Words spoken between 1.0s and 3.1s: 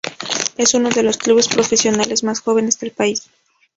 clubes profesionales más jóvenes del